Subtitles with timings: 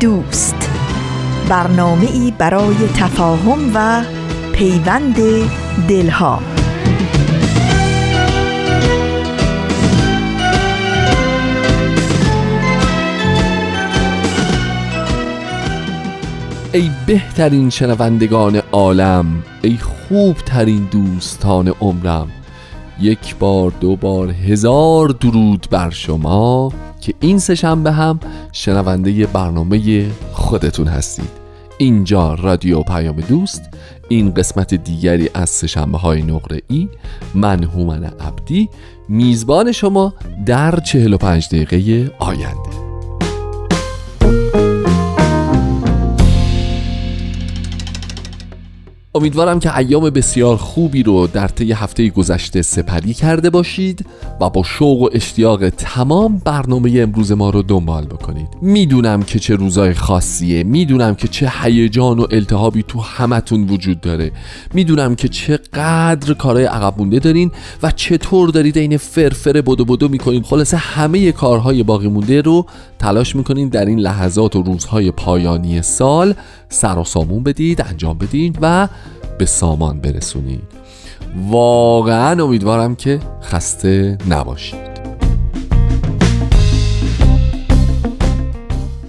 [0.00, 0.70] دوست.
[1.48, 4.04] برنامه ای برای تفاهم و
[4.52, 5.16] پیوند
[5.88, 6.40] دلها.
[16.72, 19.26] ای بهترین شنوندگان عالم
[19.62, 22.30] ای خوبترین دوستان عمرم
[23.00, 26.72] یک بار دو بار هزار درود بر شما.
[27.08, 28.20] که این سهشنبه هم
[28.52, 31.30] شنونده برنامه خودتون هستید.
[31.78, 33.62] اینجا رادیو پیام دوست
[34.08, 36.88] این قسمت دیگری از سهشنبه های نقره ای
[37.34, 38.68] من هومن عبدی.
[39.08, 40.14] میزبان شما
[40.46, 42.87] در 45 دقیقه آینده.
[49.18, 54.06] امیدوارم که ایام بسیار خوبی رو در طی هفته گذشته سپری کرده باشید
[54.40, 58.48] و با شوق و اشتیاق تمام برنامه امروز ما رو دنبال بکنید.
[58.62, 64.32] می‌دونم که چه روزای خاصیه می‌دونم که چه هیجان و التهابی تو همتون وجود داره.
[64.74, 67.50] می‌دونم که چقدر کارهای عقب مونده دارین
[67.82, 72.66] و چطور دارید این فرفر بدو بدو می‌کنید خلاصه همه کارهای باقی مونده رو
[72.98, 76.34] تلاش می‌کنید در این لحظات و روزهای پایانی سال
[76.68, 78.88] سر و سامون بدید انجام بدید و
[79.38, 80.62] به سامان برسونید
[81.48, 84.88] واقعا امیدوارم که خسته نباشید.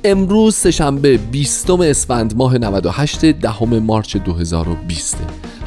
[0.03, 5.17] امروز سهشنبه 20 اسفند ماه 98 دهم مارچ 2020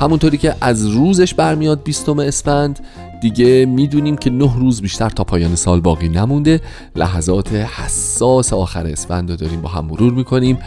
[0.00, 2.80] همونطوری که از روزش برمیاد 20 اسفند
[3.22, 6.60] دیگه می‌دونیم که نه روز بیشتر تا پایان سال باقی نمونده.
[6.96, 10.58] لحظات حساس آخر اسفند رو داریم با هم مرور می‌کنیم.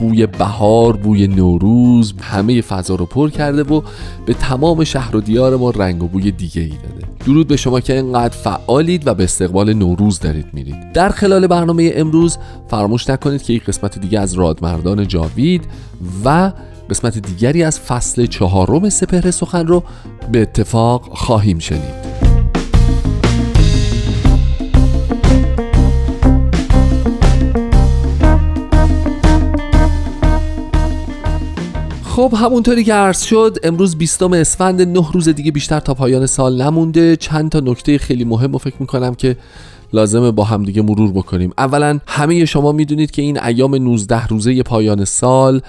[0.00, 3.82] بوی بهار بوی نوروز همه فضا رو پر کرده و
[4.26, 7.06] به تمام شهر و دیار ما رنگ و بوی دیگه ای داده.
[7.26, 10.92] درود به شما که اینقدر فعالید و به استقبال نوروز دارید میرید.
[10.92, 12.38] در خلال برنامه امروز
[12.68, 15.64] فراموش نکنید که یک قسمت دیگه از رادمردان جاوید
[16.24, 16.52] و
[16.90, 19.82] قسمت دیگری از فصل چهارم سپهر سخن رو
[20.32, 22.19] به اتفاق خواهیم شنید.
[32.20, 36.62] خب همونطوری که عرض شد امروز 20 اسفند نه روز دیگه بیشتر تا پایان سال
[36.62, 37.16] نمونده.
[37.16, 39.36] چند تا نکته خیلی مهم و فکر می‌کنم که
[39.92, 41.52] لازمه با هم دیگه مرور بکنیم.
[41.58, 45.60] اولا همه شما می‌دونید که این ایام 19 روزه پایان سال.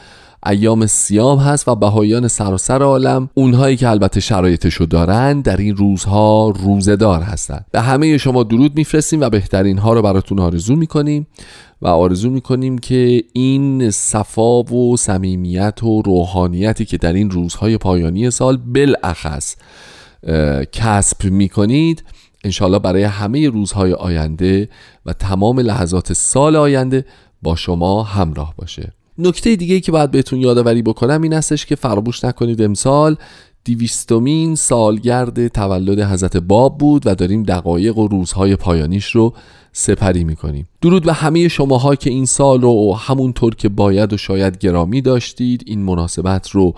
[0.45, 6.49] ایام سیام هست و بهایان سراسر عالم اونهایی که البته شرایطشو دارن در این روزها
[6.49, 11.27] روزدار هستند به همه شما درود میفرستیم و بهترین ها رو براتون آرزو می‌کنیم
[11.81, 18.31] و آرزو می‌کنیم که این صفا و صمیمیت و روحانیتی که در این روزهای پایانی
[18.31, 19.55] سال بالاخص
[20.71, 22.03] کسب می‌کنید
[22.43, 24.69] انشالله برای همه روزهای آینده
[25.05, 27.05] و تمام لحظات سال آینده
[27.41, 28.91] با شما همراه باشه.
[29.17, 33.15] نکته دیگه که باید بهتون یادآوری بکنم این هستش که فراموش نکنید امسال
[33.63, 39.33] دیویستومین سالگرد تولد حضرت باب بود و داریم دقایق و روزهای پایانیش رو
[39.73, 40.67] سپری می‌کنیم.
[40.81, 45.63] درود به همه شماها که این سال رو همونطور که باید و شاید گرامی داشتید
[45.65, 46.73] این مناسبت رو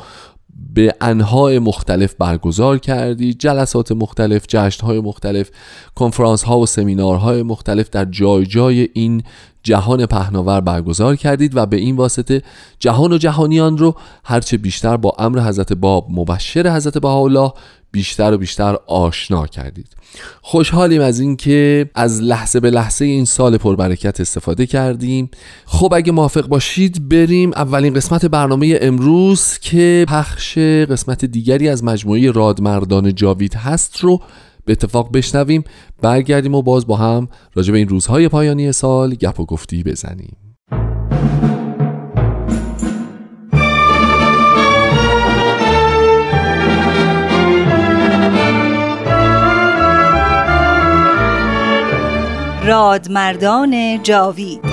[0.74, 3.40] به انواع مختلف برگزار کردید.
[3.40, 5.52] جلسات مختلف جشنهای مختلف
[5.96, 9.24] کنفرانس ها و سمینارهای مختلف در جای جای این
[9.64, 12.42] جهان پهناور برگزار کردید و به این واسطه
[12.80, 17.52] جهان و جهانیان رو هرچه بیشتر با امر حضرت باب مبشر حضرت بهاءالله
[17.94, 19.88] بیشتر و بیشتر آشنا کردید.
[20.42, 25.30] خوشحالیم از اینکه از لحظه به لحظه این سال پربرکت استفاده کردیم.
[25.66, 32.32] خب اگه موافق باشید بریم اولین قسمت برنامه امروز که پخش قسمت دیگری از مجموعه
[32.32, 34.22] رادمردان جاوید هست رو
[34.66, 35.64] به اتفاق بشنویم.
[36.02, 40.38] برگردیم و باز با هم راجع به این روزهای پایانی سال گپ و گفتی بزنیم.
[52.66, 54.73] رادمردان جاوید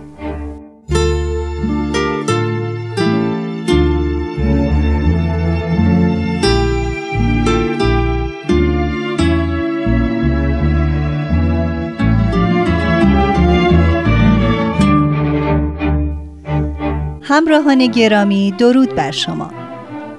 [17.31, 19.51] همراهان گرامی درود بر شما.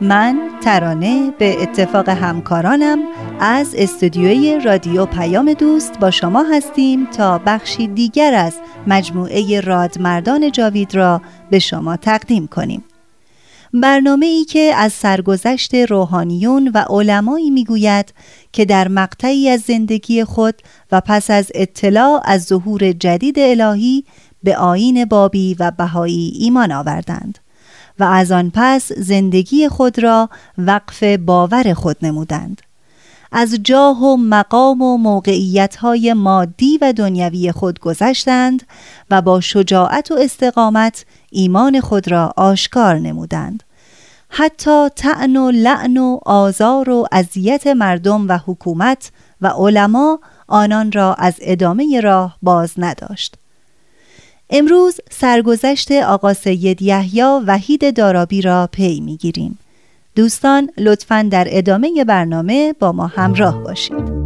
[0.01, 2.99] من ترانه به اتفاق همکارانم
[3.41, 8.55] از استودیوی رادیو پیام دوست با شما هستیم تا بخشی دیگر از
[8.87, 12.85] مجموعه رادمردان جاوید را به شما تقدیم کنیم.
[13.75, 18.15] برنامه ای که از سرگذشت روحانیون و علمایی می‌گوید
[18.53, 20.55] که در مقطعی از زندگی خود
[20.93, 24.05] و پس از اطلاع از ظهور جدید الهی
[24.43, 27.39] به آین بابی و بهایی ایمان آوردند
[27.99, 30.29] و از آن پس زندگی خود را
[30.59, 32.63] وقف باور خود نمودند.
[33.33, 38.63] از جاه و مقام و موقعیت های مادی و دنیوی خود گذشتند
[39.11, 43.63] و با شجاعت و استقامت ایمان خود را آشکار نمودند.
[44.29, 49.11] حتی تعن و لعن و آزار و اذیت مردم و حکومت
[49.41, 53.37] و علما آنان را از ادامه راه باز نداشت.
[54.55, 59.59] امروز سرگذشت آقا سید یحیی وحید دارابی را پی می‌گیریم.
[60.17, 64.23] دوستان لطفا در ادامه برنامه با ما همراه باشید.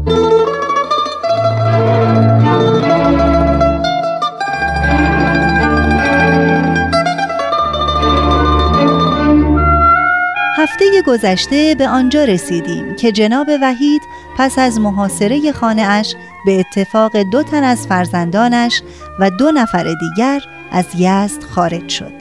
[10.58, 14.02] هفته گذشته به آنجا رسیدیم که جناب وحید
[14.38, 16.14] پس از محاصره خانه اش
[16.46, 18.82] به اتفاق دو تن از فرزندانش
[19.20, 20.42] و دو نفر دیگر
[20.72, 22.12] از یزد خارج شد.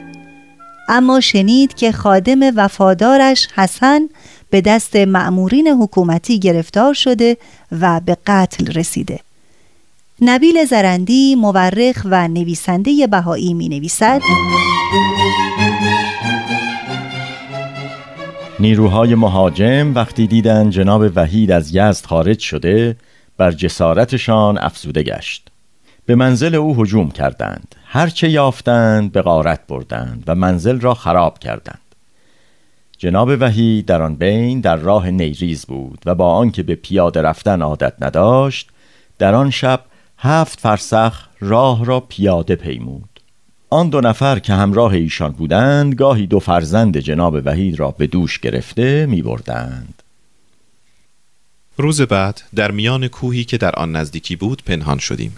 [0.88, 4.08] اما شنید که خادم وفادارش حسن
[4.50, 7.36] به دست معمورین حکومتی گرفتار شده
[7.80, 9.20] و به قتل رسیده.
[10.20, 14.20] نبیل زرندی مورخ و نویسنده بهایی می نویسد
[18.60, 22.96] نیروهای مهاجم وقتی دیدن جناب وحید از یزد خارج شده
[23.36, 25.45] بر جسارتشان افزوده گشت.
[26.06, 27.74] به منزل او هجوم کردند.
[27.84, 31.80] هرچه یافتند به غارت بردند و منزل را خراب کردند.
[32.98, 37.62] جناب وحید در آن بین در راه نیریز بود و با آنکه به پیاده رفتن
[37.62, 38.68] عادت نداشت
[39.18, 39.80] در آن شب
[40.18, 43.20] هفت فرسخ راه را پیاده پیمود.
[43.70, 48.38] آن دو نفر که همراه ایشان بودند گاهی دو فرزند جناب وحید را به دوش
[48.38, 50.02] گرفته می بردند.
[51.76, 55.36] روز بعد در میان کوهی که در آن نزدیکی بود پنهان شدیم.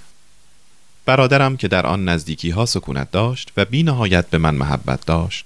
[1.08, 5.44] برادرم که در آن نزدیکی ها سکونت داشت و بی نهایت به من محبت داشت.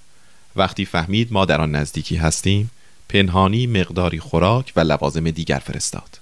[0.55, 2.71] وقتی فهمید ما در آن نزدیکی هستیم
[3.09, 6.19] پنهانی مقداری خوراک و لوازم دیگر فرستاد.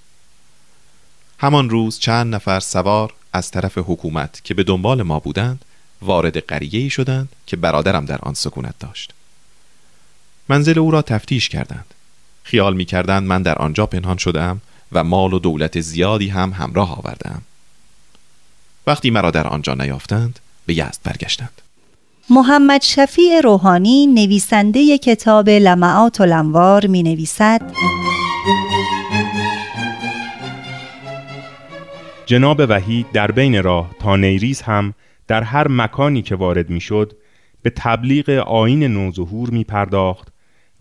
[1.39, 5.65] همان روز چند نفر سوار از طرف حکومت که به دنبال ما بودند
[6.01, 9.13] وارد قریه شدند که برادرم در آن سکونت داشت.
[10.49, 11.93] منزل او را تفتیش کردند.
[12.43, 16.99] خیال می کردند من در آنجا پنهان شدم و مال و دولت زیادی هم همراه
[16.99, 17.41] آوردم
[18.87, 21.61] وقتی مرا در آنجا نیافتند به یزد برگشتند.
[22.29, 27.61] محمد شفیع روحانی نویسنده کتاب لمعات و لموار می نویسد
[32.25, 34.93] جناب وحید در بین راه تا نیریز هم
[35.27, 37.17] در هر مکانی که وارد می‌شد
[37.61, 40.27] به تبلیغ آین نوظهور می پرداخت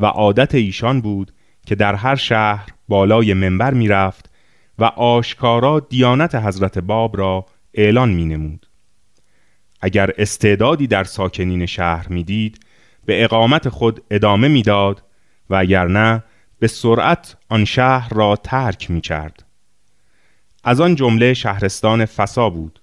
[0.00, 1.32] و عادت ایشان بود
[1.66, 4.30] که در هر شهر بالای منبر می رفت
[4.78, 8.66] و آشکارا دیانت حضرت باب را اعلان می نمود.
[9.80, 12.60] اگر استعدادی در ساکنین شهر می‌دید
[13.06, 15.02] به اقامت خود ادامه می‌داد
[15.50, 16.22] و اگر نه
[16.58, 19.44] به سرعت آن شهر را ترک می کرد.
[20.64, 22.80] از آن جمله شهرستان فسا بود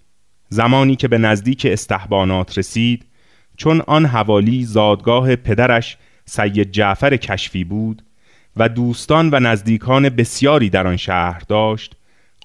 [0.50, 3.06] زمانی که به نزدیک استحبانات رسید
[3.58, 8.02] چون آن حوالی زادگاه پدرش سید جعفر کشفی بود
[8.58, 11.96] و دوستان و نزدیکان بسیاری در آن شهر داشت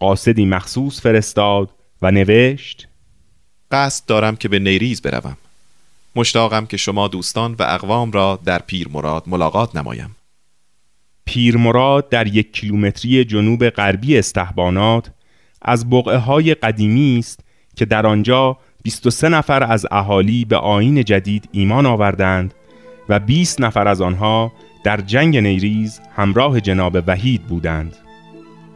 [0.01, 1.71] قاصدی مخصوص فرستاد
[2.03, 2.89] و نوشت
[3.71, 5.37] قصد دارم که به نیریز بروم.
[6.17, 10.17] مشتاقم که شما دوستان و اقوام را در پیر مراد ملاقات نمایم.
[11.25, 15.11] پیرمراد در یک کیلومتری جنوب غربی استحبانات
[15.63, 17.41] از بقعه های قدیمی است
[17.77, 22.55] که در آنجا 23 نفر از اهالی به آین جدید ایمان آوردند
[23.09, 24.53] و 20 نفر از آنها
[24.85, 27.97] در جنگ نیریز همراه جناب وحید بودند.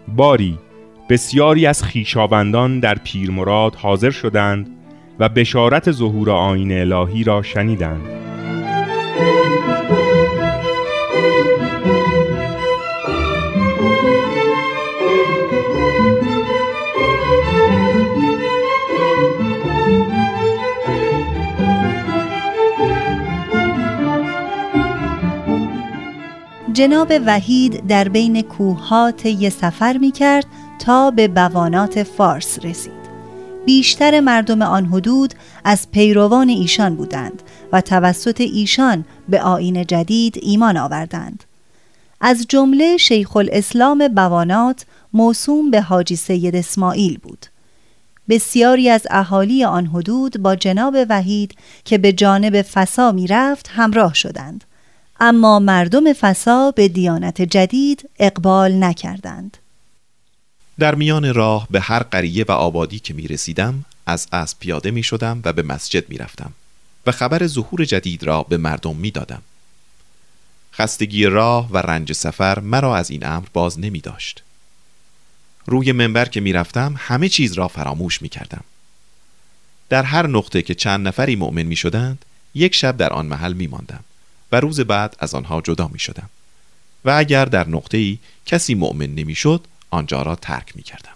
[0.09, 0.59] باری
[1.09, 4.71] بسیاری از خیشاوندان در پیرمراد حاضر شدند
[5.19, 8.03] و بشارت ظهور آین الهی را شنیدند.
[26.73, 30.47] جناب وحید در بین کوهات یه سفر می کرد
[30.79, 33.07] تا به بوانات فارس رسید.
[33.67, 37.43] بیشتر مردم آن حدود از پیروان ایشان بودند
[37.73, 41.45] و توسط ایشان به آین جدید ایمان آوردند.
[42.21, 47.47] از جمله شیخ الاسلام بوانات موسوم به حاجی سید اسماعیل بود.
[48.29, 51.55] بسیاری از اهالی آن حدود با جناب وحید
[51.85, 54.65] که به جانب فسا می رفت همراه شدند.
[55.21, 59.57] اما مردم فسا به دیانت جدید اقبال نکردند.
[60.79, 65.03] در میان راه به هر قریه و آبادی که می رسیدم از اسب پیاده می
[65.03, 66.53] شدم و به مسجد می رفتم
[67.07, 69.43] و خبر ظهور جدید را به مردم می دادم.
[70.75, 74.43] خستگی راه و رنج سفر مرا از این امر باز نمی داشت.
[75.67, 78.65] روی منبر که می رفتم همه چیز را فراموش می کردم.
[79.89, 83.67] در هر نقطه که چند نفری مؤمن می شدند یک شب در آن محل می
[83.67, 84.05] ماندم
[84.53, 86.29] و روز بعد از آنها جدا می شدم
[87.05, 91.11] و اگر در نقطه ای کسی مؤمن نمی شد آنجا را ترک می کردم.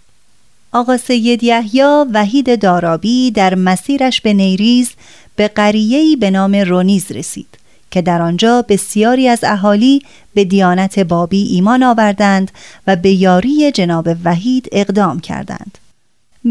[0.71, 4.89] آقا سید یحیی وحید دارابی در مسیرش به نیریز
[5.35, 7.57] به قریه‌ای به نام رونیز رسید
[7.91, 10.01] که در آنجا بسیاری از اهالی
[10.33, 12.51] به دیانت بابی ایمان آوردند
[12.87, 15.77] و به یاری جناب وحید اقدام کردند.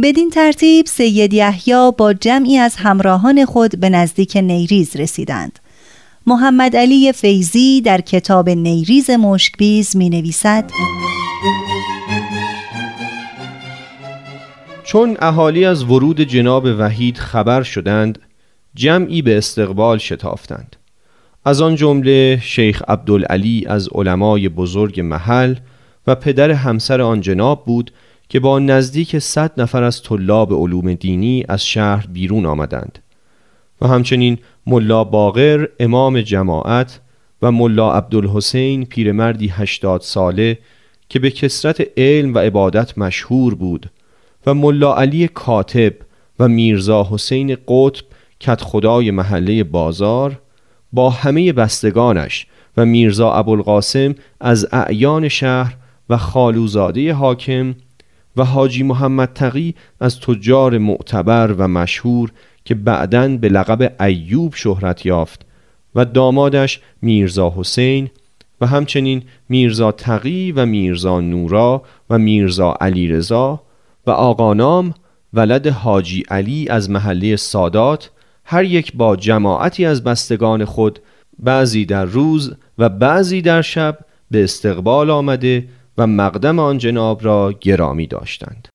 [0.02, 5.58] بدین ترتیب سید یحیی با جمعی از همراهان خود به نزدیک نیریز رسیدند.
[6.26, 10.70] محمد علی فیزی در کتاب نیریز مشکبیز می نویسد
[14.90, 18.18] چون اهالی از ورود جناب وحید خبر شدند
[18.74, 20.76] جمعی به استقبال شتافتند.
[21.44, 25.54] از آن جمله شیخ عبدالعلی از علمای بزرگ محل
[26.06, 27.92] و پدر همسر آن جناب بود
[28.28, 32.98] که با نزدیک صد نفر از طلاب علوم دینی از شهر بیرون آمدند
[33.80, 37.00] و همچنین ملا باقر امام جماعت
[37.42, 40.58] و ملا عبدالحسین پیرمردی هشتاد ساله
[41.08, 43.90] که به کسرت علم و عبادت مشهور بود
[44.46, 45.92] و ملا علی کاتب
[46.38, 48.04] و میرزا حسین قطب
[48.40, 50.40] کت خدای محله بازار
[50.92, 55.76] با همه بستگانش و میرزا ابوالقاسم از اعیان شهر
[56.10, 57.74] و خالوزاده حاکم
[58.36, 62.32] و حاجی محمد تقی از تجار معتبر و مشهور
[62.64, 65.46] که بعدا به لقب ایوب شهرت یافت
[65.94, 68.10] و دامادش میرزا حسین
[68.60, 73.62] و همچنین میرزا تقی و میرزا نورا و میرزا علیرضا
[74.06, 74.94] و آقانام
[75.32, 78.10] ولد حاجی علی از محله سادات
[78.44, 80.98] هر یک با جماعتی از بستگان خود
[81.38, 83.98] بعضی در روز و بعضی در شب
[84.30, 88.68] به استقبال آمده و مقدم آن جناب را گرامی داشتند.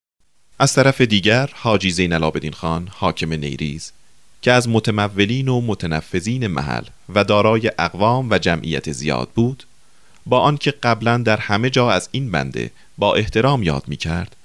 [0.60, 3.92] از طرف دیگر حاجی زین العابدین خان حاکم نیریز
[4.42, 6.84] که از متمولین و متنفذین محل
[7.16, 9.64] و دارای اقوام و جمعیت زیاد بود
[10.26, 14.36] با آنکه قبلا در همه جا از این بنده با احترام یاد می کرد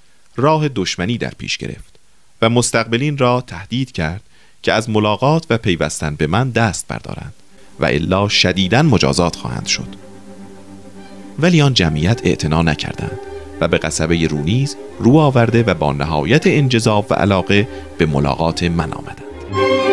[0.41, 1.99] راه دشمنی در پیش گرفت
[2.41, 4.21] و مستقبلین را تهدید کرد
[4.63, 7.33] که از ملاقات و پیوستن به من دست بردارند
[7.79, 9.95] و الا شدیداً مجازات خواهند شد.
[11.39, 13.19] ولی آن جمعیت اعتنا نکردند
[13.61, 17.67] و به قصبه رونیز رو آورده و با نهایت انجذاب و علاقه
[17.97, 19.90] به ملاقات من آمدند.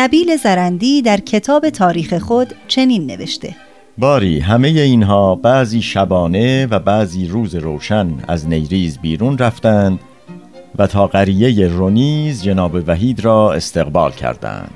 [0.00, 3.56] نبیل زرندی در کتاب تاریخ خود چنین نوشته.
[3.98, 10.00] باری همه اینها بعضی شبانه و بعضی روز روشن از نیریز بیرون رفتند
[10.78, 14.70] و تا قریه رونیز جناب وحید را استقبال کردند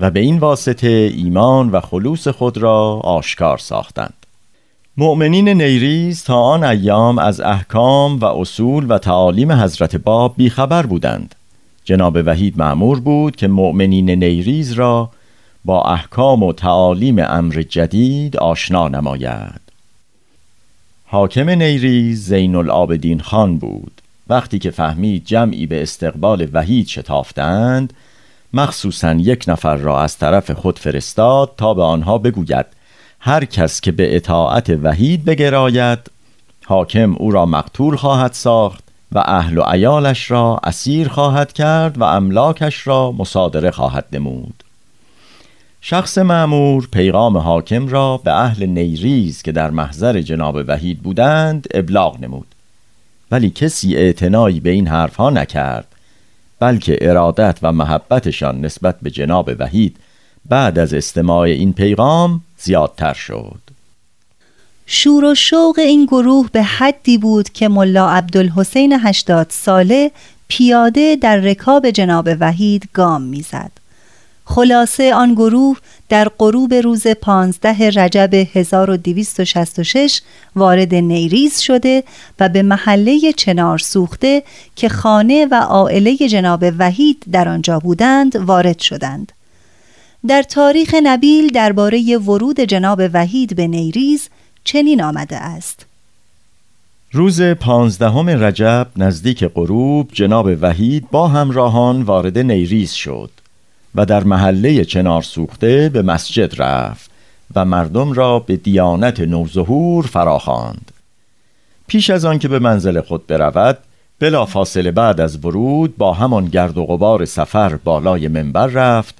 [0.00, 4.26] و به این واسطه ایمان و خلوص خود را آشکار ساختند.
[4.96, 11.34] مؤمنین نیریز تا آن ایام از احکام و اصول و تعالیم حضرت باب بیخبر بودند.
[11.84, 15.10] جناب وحید معمور بود که مؤمنین نیریز را
[15.64, 19.60] با احکام و تعالیم امر جدید آشنا نماید.
[21.06, 24.00] حاکم نیریز زین العابدین خان بود.
[24.28, 27.92] وقتی که فهمید جمعی به استقبال وحید شتافتند
[28.52, 32.66] مخصوصا یک نفر را از طرف خود فرستاد تا به آنها بگوید
[33.20, 35.98] هر کس که به اطاعت وحید بگراید
[36.64, 38.89] حاکم او را مقتول خواهد ساخت.
[39.12, 44.64] و اهل و عیالش را اسیر خواهد کرد و املاکش را مصادره خواهد نمود.
[45.80, 52.20] شخص معمور پیغام حاکم را به اهل نیریز که در محضر جناب وحید بودند ابلاغ
[52.20, 52.46] نمود.
[53.30, 55.86] ولی کسی اعتنایی به این حرفها نکرد
[56.58, 59.96] بلکه ارادت و محبتشان نسبت به جناب وحید
[60.48, 63.60] بعد از استماع این پیغام زیادتر شد.
[64.92, 70.10] شور و شوق این گروه به حدی بود که ملا عبدالحسین هشتاد ساله
[70.48, 73.70] پیاده در رکاب جناب وحید گام می‌زد.
[74.44, 75.78] خلاصه آن گروه
[76.08, 80.20] در غروب روز 15 رجب 1266
[80.56, 82.04] وارد نیریز شده
[82.40, 84.42] و به محله چنار سوخته
[84.76, 89.32] که خانه و عائله جناب وحید در آنجا بودند وارد شدند.
[90.26, 94.28] در تاریخ نبیل درباره ورود جناب وحید به نیریز
[94.64, 95.86] چنین آمده است
[97.12, 103.30] روز پانزدهم رجب نزدیک غروب جناب وحید با همراهان وارد نیریز شد
[103.94, 107.10] و در محله چنار سوخته به مسجد رفت
[107.54, 110.90] و مردم را به دیانت نوظهور فراخواند.
[111.86, 113.78] پیش از آن که به منزل خود برود
[114.18, 119.14] بلا فاصله بعد از ورود با همان گرد و غبار سفر بالای منبر رفت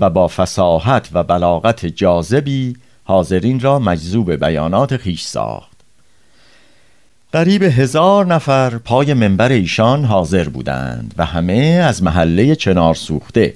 [0.00, 2.76] و با فساحت و بلاغت جاذبی
[3.08, 5.76] حاضرین را مجذوب بیانات خیش ساخت.
[7.32, 13.54] قریب هزار نفر پای منبر ایشان حاضر بودند و همه از محله چنار سوخته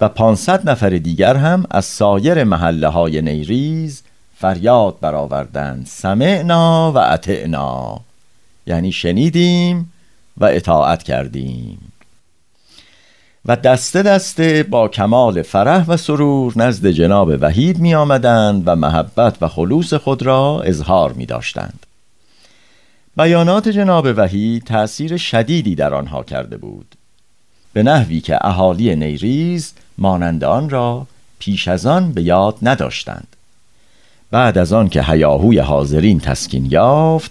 [0.00, 4.02] و پانصد نفر دیگر هم از سایر محله های نیریز
[4.38, 8.00] فریاد برآوردند سمعنا و اطعنا.
[8.66, 9.92] یعنی شنیدیم
[10.38, 11.78] و اطاعت کردیم.
[13.48, 19.36] و دسته دسته با کمال فرح و سرور نزد جناب وحید می آمدند و محبت
[19.40, 21.86] و خلوص خود را اظهار می داشتند
[23.16, 26.94] بیانات جناب وحید تأثیر شدیدی در آنها کرده بود.
[27.72, 31.06] به نحوی که اهالی نیریز مانند آن را
[31.38, 33.36] پیش از آن به یاد نداشتند.
[34.30, 37.30] بعد از آن که هیاهوی حاضرین تسکین یافت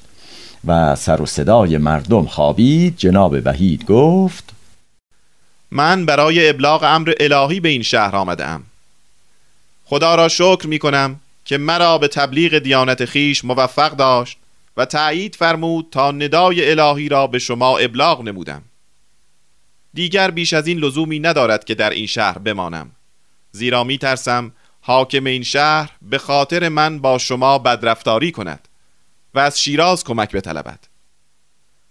[0.67, 4.54] و سر و صدای مردم خوابید جناب وحید گفت
[5.75, 8.63] من برای ابلاغ امر الهی به این شهر آمدم
[9.85, 14.37] خدا را شکر می کنم که مرا به تبلیغ دیانت خیش موفق داشت
[14.77, 18.61] و تأیید فرمود تا ندای الهی را به شما ابلاغ نمودم.
[19.93, 22.91] دیگر بیش از این لزومی ندارد که در این شهر بمانم.
[23.51, 28.67] زیرا می ترسم حاکم این شهر به خاطر من با شما بدرفتاری کند
[29.33, 30.79] و از شیراز کمک بطلبد.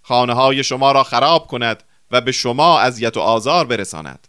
[0.02, 1.82] خانه های شما را خراب کند
[2.14, 4.28] و به شما اذیت و آزار برساند.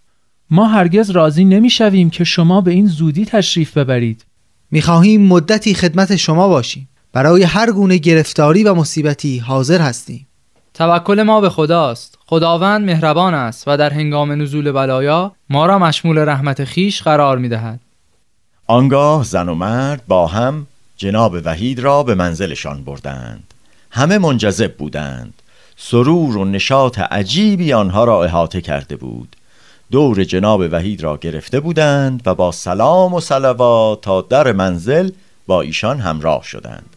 [0.49, 4.25] ما هرگز راضی نمی‌شویم که شما به این زودی تشریف ببرید.
[4.71, 6.89] می‌خواهیم مدتی خدمت شما باشیم.
[7.13, 10.27] برای هر گونه گرفتاری و مصیبتی حاضر هستیم.
[10.73, 12.17] توکل ما به خداست.
[12.25, 17.79] خداوند مهربان است و در هنگام نزول بلایا ما را مشمول رحمت خیش قرار می‌دهد.
[18.67, 20.67] آنگاه زن و مرد با هم
[20.97, 23.53] جناب وحید را به منزلشان بردند.
[23.91, 25.33] همه منجذب بودند.
[25.77, 29.35] سرور و نشاط عجیبی آنها را احاطه کرده بود.
[29.91, 35.11] دور جناب وحید را گرفته بودند و با سلام و صلوات تا در منزل
[35.47, 36.89] با ایشان همراه شدند.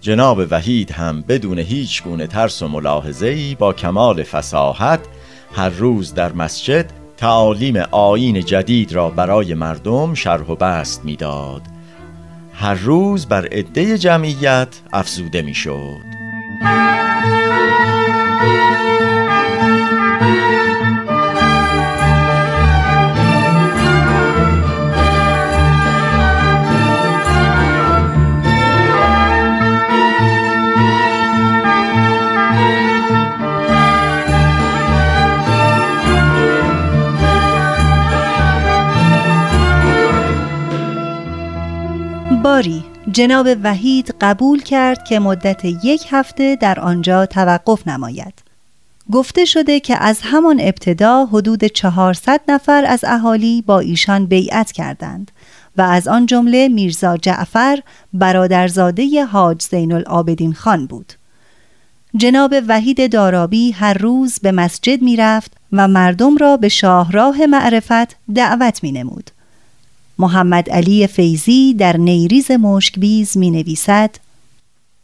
[0.00, 5.00] جناب وحید هم بدون هیچ گونه ترس و ملاحظه‌ای با کمال فساحت
[5.54, 11.62] هر روز در مسجد تعالیم آین جدید را برای مردم شرح و بست می‌داد.
[12.54, 16.14] هر روز بر عده جمعیت افزوده می‌شد.
[43.14, 48.34] جناب وحید قبول کرد که مدت یک هفته در آنجا توقف نماید
[49.12, 55.30] گفته شده که از همان ابتدا حدود 400 نفر از اهالی با ایشان بیعت کردند
[55.76, 57.80] و از آن جمله میرزا جعفر
[58.12, 61.12] برادرزاده حاج زین العابدین خان بود
[62.16, 68.16] جناب وحید دارابی هر روز به مسجد می رفت و مردم را به شاهراه معرفت
[68.34, 69.30] دعوت می نمود.
[70.18, 74.16] محمد علی فیزی در نیریز مشکبیز می نویسد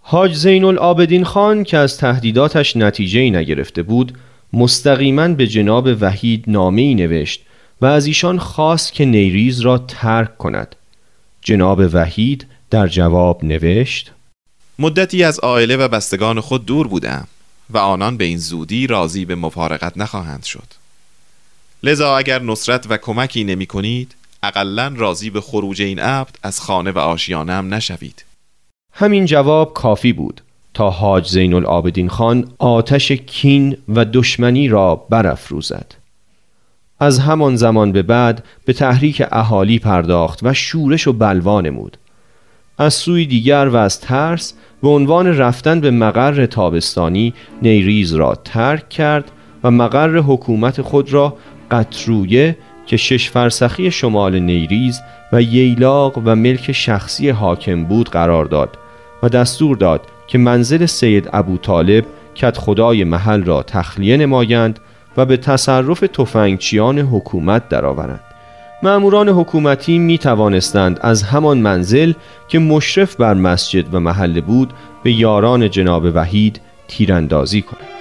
[0.00, 4.18] حاج زین العابدین خان که از تهدیداتش نتیجه نگرفته بود
[4.52, 7.42] مستقیما به جناب وحید نامه ای نوشت
[7.80, 10.76] و از ایشان خواست که نیریز را ترک کند.
[11.42, 14.12] جناب وحید در جواب نوشت
[14.78, 17.26] مدتی از عائله و بستگان خود دور بودم
[17.70, 20.66] و آنان به این زودی راضی به مفارقت نخواهند شد.
[21.82, 26.90] لذا اگر نصرت و کمکی نمی کنید اقلا راضی به خروج این عبد از خانه
[26.90, 28.24] و آشیانه هم نشوید
[28.92, 30.40] همین جواب کافی بود
[30.74, 35.94] تا حاج زین العابدین خان آتش کین و دشمنی را برافروزد.
[37.00, 41.96] از همان زمان به بعد به تحریک اهالی پرداخت و شورش و بلوا نمود
[42.78, 48.88] از سوی دیگر و از ترس به عنوان رفتن به مقر تابستانی نیریز را ترک
[48.88, 49.30] کرد
[49.64, 51.36] و مقر حکومت خود را
[51.70, 52.56] قطرویه
[52.90, 55.00] که شش فرسخی شمال نیریز
[55.32, 58.78] و ییلاق و ملک شخصی حاکم بود قرار داد
[59.22, 64.80] و دستور داد که منزل سید ابو طالب کت خدای محل را تخلیه نمایند
[65.16, 68.20] و به تصرف تفنگچیان حکومت درآورند.
[68.82, 72.12] معموران حکومتی می توانستند از همان منزل
[72.48, 74.72] که مشرف بر مسجد و محله بود
[75.02, 77.99] به یاران جناب وحید تیراندازی کنند.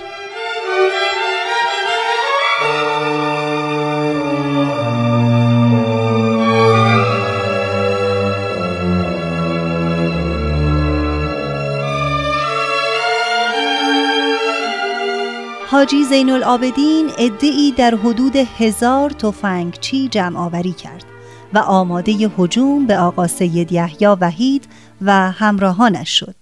[15.79, 21.05] حاجی زین العابدین ادعی در حدود هزار تفنگچی جمع آوری کرد
[21.53, 24.67] و آماده هجوم به آقا سید یحیی وحید
[25.01, 26.35] و همراهانش شد.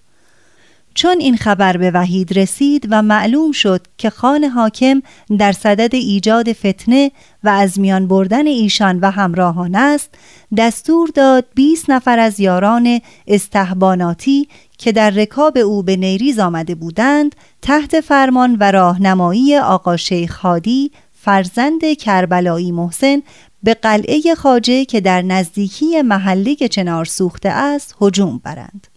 [0.98, 5.02] چون این خبر به وحید رسید و معلوم شد که خان حاکم
[5.40, 7.12] در صدد ایجاد فتنه
[7.44, 10.10] و از میان بردن ایشان و همراهان است
[10.58, 17.36] دستور داد 20 نفر از یاران استحباناتی که در رکاب او به نیریز آمده بودند
[17.62, 23.22] تحت فرمان و راهنمایی آقا شیخ هادی فرزند کربلایی محسن
[23.64, 28.88] به قلعه خاجه که در نزدیکی محله چنار سوخته است هجوم برند.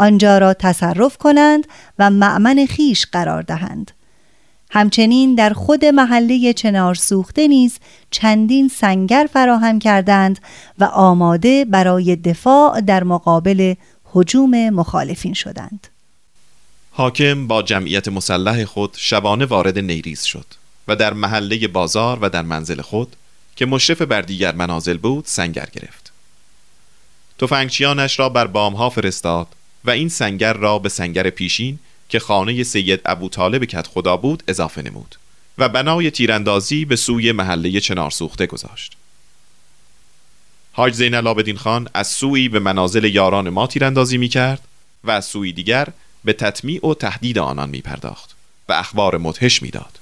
[0.00, 1.66] آنجا را تصرف کنند
[1.98, 3.90] و معمن خیش قرار دهند.
[4.70, 7.78] همچنین در خود محله چنار سوخته نیز
[8.10, 10.38] چندین سنگر فراهم کردند
[10.78, 15.86] و آماده برای دفاع در مقابل حجوم مخالفین شدند.
[16.90, 20.46] حاکم با جمعیت مسلح خود شبانه وارد نیریز شد
[20.88, 23.16] و در محله بازار و در منزل خود
[23.56, 26.12] که مشرف بر دیگر منازل بود سنگر گرفت.
[27.38, 29.46] تفنگچیانش را بر بامها فرستاد
[29.84, 34.42] و این سنگر را به سنگر پیشین که خانه سید ابو طالب کت خدا بود
[34.48, 35.16] اضافه نمود
[35.58, 38.96] و بنای تیراندازی به سوی محله چنار سوخته گذاشت
[40.72, 44.60] حاج زین العابدین خان از سوی به منازل یاران ما تیراندازی می کرد
[45.04, 45.88] و از سوی دیگر
[46.24, 48.36] به تطمیع و تهدید آنان می پرداخت
[48.68, 49.98] و اخبار مدهش می‌داد.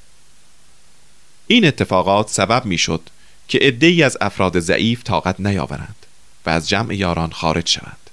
[1.47, 3.01] این اتفاقات سبب می شد
[3.49, 6.07] که عدهای از افراد ضعیف طاقت نیاورند
[6.47, 8.08] و از جمع یاران خارج شوند.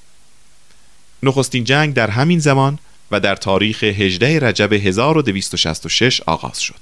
[1.25, 2.79] نخستین جنگ در همین زمان
[3.11, 6.79] و در تاریخ 18 رجب 1266 آغاز شد.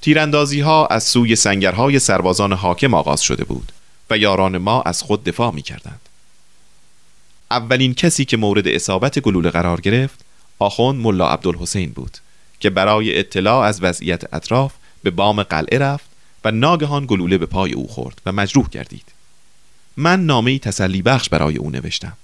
[0.00, 3.72] تیراندازی ها از سوی سنگرهای سربازان حاکم آغاز شده بود
[4.10, 6.00] و یاران ما از خود دفاع می کردند.
[7.50, 10.20] اولین کسی که مورد اصابت گلوله قرار گرفت
[10.58, 12.18] آخوند ملا عبدالحسین بود
[12.60, 16.04] که برای اطلاع از وضعیت اطراف به بام قلعه رفت
[16.44, 19.04] و ناگهان گلوله به پای او خورد و مجروح گردید
[19.96, 22.16] من نامه تسلی بخش برای او نوشتم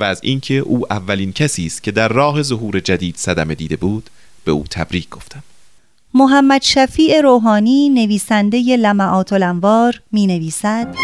[0.00, 4.10] و از اینکه او اولین کسی است که در راه ظهور جدید صدمه دیده بود
[4.44, 5.42] به او تبریک گفتم.
[6.14, 10.94] محمد شفیع روحانی نویسنده لمعات الانوار می نویسد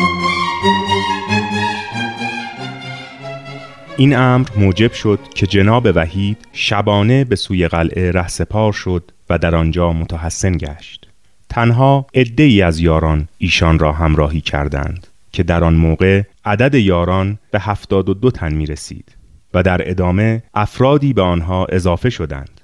[3.97, 9.55] این امر موجب شد که جناب وحید شبانه به سوی قلعه رهسپار شد و در
[9.57, 11.09] آنجا متحسن گشت.
[11.49, 12.07] تنها
[12.39, 15.07] ای از یاران ایشان را همراهی کردند.
[15.39, 19.17] که در آن موقع عدد یاران به هفتاد و دو تن می رسید
[19.55, 22.61] و در ادامه افرادی به آنها اضافه شدند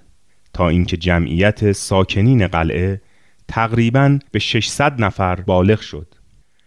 [0.52, 3.00] تا اینکه جمعیت ساکنین قلعه
[3.48, 6.14] تقریبا به 600 نفر بالغ شد.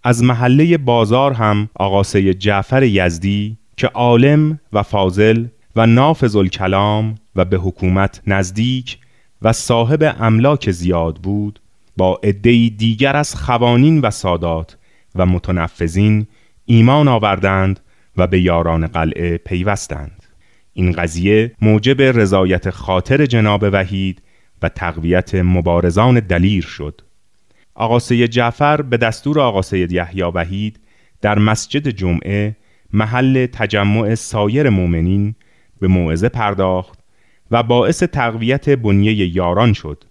[0.04, 7.46] از محله بازار هم آقا جعفر یزدی که عالم و فاضل و نافذ الکلام و
[7.46, 8.98] به حکومت نزدیک
[9.42, 11.60] و صاحب املاک زیاد بود
[11.98, 14.77] با عدهای دیگر از خوانین و سادات
[15.18, 16.28] و متنفذین
[16.66, 17.80] ایمان آوردند
[18.18, 20.24] و به یاران قلعه پیوستند.
[20.74, 24.22] این قضیه موجب رضایت خاطر جناب وحید
[24.62, 27.02] و تقویت مبارزان دلیر شد.
[27.76, 30.80] آقا جعفر به دستور آقا سید یحیی وحید
[31.22, 32.56] در مسجد جمعه
[32.94, 35.36] محل تجمع سایر مؤمنین
[35.80, 37.00] به موعظه پرداخت
[37.52, 40.04] و باعث تقویت بنیه یاران شد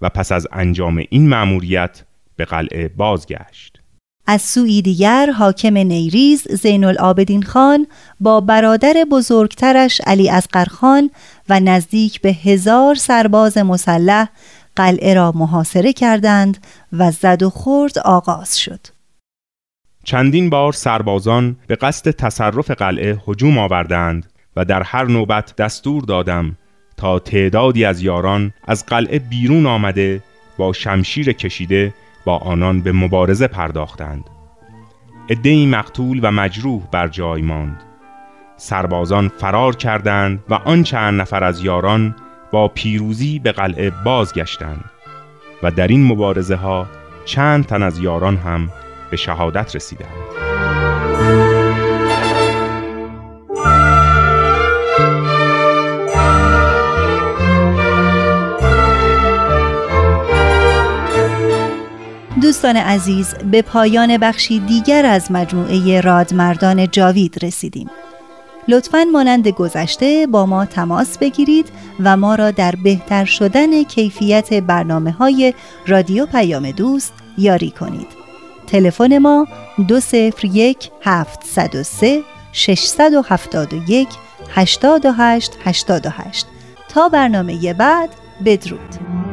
[0.00, 2.02] و پس از انجام این مأموریت
[2.36, 3.79] به قلعه بازگشت.
[4.30, 7.86] از سوی دیگر حاکم نیریز زین العابدین خان
[8.20, 11.10] با برادر بزرگترش علی ازقر خان
[11.48, 14.28] و نزدیک به هزار سرباز مسلح
[14.76, 16.58] قلعه را محاصره کردند
[16.92, 18.80] و زد و خورد آغاز شد.
[20.04, 26.56] چندین بار سربازان به قصد تصرف قلعه هجوم آوردند و در هر نوبت دستور دادم
[26.96, 30.22] تا تعدادی از یاران از قلعه بیرون آمده
[30.56, 34.24] با شمشیر کشیده با آنان به مبارزه پرداختند.
[35.30, 37.82] عدهای مقتول و مجروح بر جای ماند.
[38.56, 42.16] سربازان فرار کردند و آن چند نفر از یاران
[42.52, 44.84] با پیروزی به قلعه بازگشتند
[45.62, 46.86] و در این مبارزه ها
[47.24, 48.68] چند تن از یاران هم
[49.10, 50.49] به شهادت رسیدند.
[62.42, 67.90] دوستان عزیز به پایان بخشی دیگر از مجموعه رادمردان جاوید رسیدیم.
[68.68, 71.66] لطفا مانند گذشته با ما تماس بگیرید
[72.00, 75.54] و ما را در بهتر شدن کیفیت برنامه های
[75.86, 78.08] رادیو پیام دوست یاری کنید.
[78.66, 79.46] تلفن ما
[79.88, 82.22] 201 703
[82.52, 84.08] 671
[84.50, 86.46] 828 88
[86.88, 88.10] تا برنامه بعد
[88.44, 89.29] بدرود.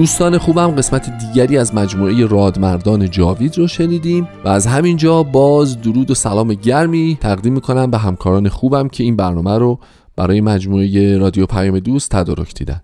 [0.00, 6.10] دوستان خوبم قسمت دیگری از مجموعه رادمردان جاوید رو شنیدیم و از همینجا باز درود
[6.10, 9.78] و سلام گرمی تقدیم می‌کنم به همکاران خوبم که این برنامه رو
[10.16, 12.82] برای مجموعه رادیو پیام دوست تدارک دیدن.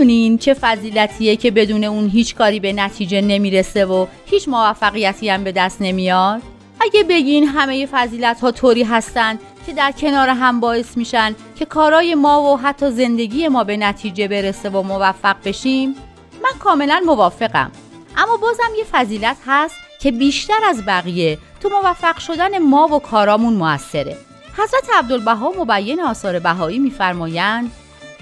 [0.00, 5.44] می‌دونین چه فضیلتیه که بدون اون هیچ کاری به نتیجه نمی‌رسه و هیچ موفقیتی هم
[5.44, 6.42] به دست نمیاد؟
[6.80, 12.14] اگه بگین همه فضیلت ها طوری هستن که در کنار هم باعث میشن که کارای
[12.14, 15.94] ما و حتی زندگی ما به نتیجه برسه و موفق بشیم
[16.42, 17.70] من کاملا موافقم
[18.16, 23.54] اما بازم یه فضیلت هست که بیشتر از بقیه تو موفق شدن ما و کارامون
[23.54, 24.16] موثره
[24.52, 27.70] حضرت عبدالبها مبین آثار بهایی میفرمایند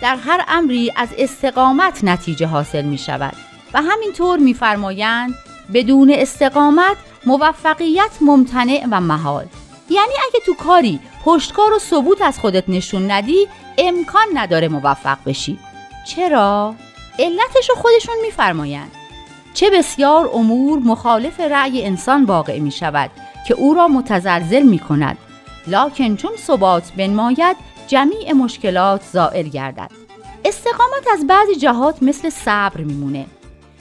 [0.01, 3.37] در هر امری از استقامت نتیجه حاصل می شود.
[3.75, 5.35] و همینطور میفرمایند
[5.75, 9.47] بدون استقامت موفقیت ممتنع و محال.
[9.91, 15.59] یعنی اگه تو کاری پشتکار و ثبوت از خودت نشون ندی امکان نداره موفق بشی.
[16.07, 16.75] چرا؟
[17.19, 18.91] علتش رو خودشون میفرمایند
[19.55, 23.11] چه بسیار امور مخالف رأی انسان واقع می شود
[23.47, 25.19] که او را متزلزل می کند.
[25.67, 27.57] لاکن چون ثبات بنماید
[27.89, 29.91] جمیع مشکلات زائل گردد.
[30.45, 33.27] استقامت از بعضی جهات مثل صبر میمونه.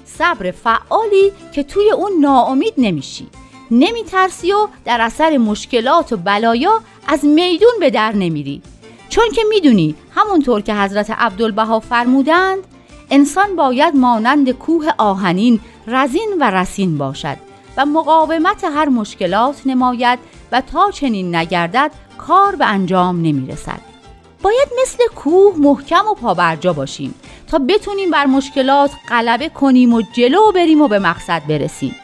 [0.05, 3.27] صبر فعالی که توی اون ناامید نمیشی.
[3.71, 8.61] نمیترسی و در اثر مشکلات و بلایا از میدون به در نمیری.
[9.09, 12.63] چون که می‌دونی همونطور که حضرت عبدالبها فرمودند
[13.09, 17.37] انسان باید مانند کوه آهنین رزین و رسین باشد
[17.77, 20.19] و مقاومت هر مشکلات نماید
[20.51, 23.96] و تا چنین نگردد کار به انجام نمی‌رسد.
[24.41, 27.15] باید مثل کوه محکم و پابرجا باشیم
[27.47, 31.95] تا بتونیم بر مشکلات غلبه کنیم و جلو بریم و به مقصد برسیم.